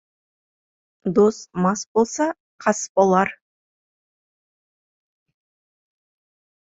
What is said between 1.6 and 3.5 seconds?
мас болса, қас болар.